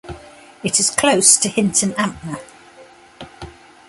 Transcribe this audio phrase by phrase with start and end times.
[0.63, 2.39] It is close to Hinton Ampner.